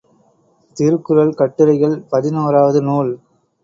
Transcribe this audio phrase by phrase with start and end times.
[0.77, 3.13] திருக்குறள் கட்டுரைகள் பதினோராவது நூல்.